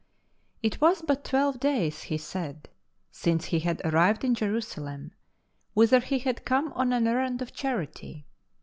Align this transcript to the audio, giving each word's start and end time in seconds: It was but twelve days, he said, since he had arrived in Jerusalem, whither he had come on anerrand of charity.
It 0.63 0.81
was 0.81 1.03
but 1.03 1.23
twelve 1.23 1.59
days, 1.59 2.01
he 2.01 2.17
said, 2.17 2.69
since 3.11 3.45
he 3.45 3.59
had 3.59 3.79
arrived 3.85 4.23
in 4.23 4.33
Jerusalem, 4.33 5.11
whither 5.75 5.99
he 5.99 6.17
had 6.17 6.43
come 6.43 6.73
on 6.73 6.91
anerrand 6.91 7.39
of 7.43 7.53
charity. 7.53 8.25